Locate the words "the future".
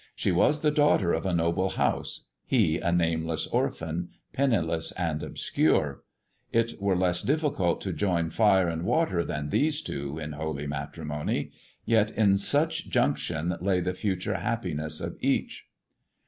13.79-14.37